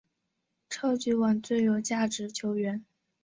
[0.67, 2.83] 超级碗最有价值球员。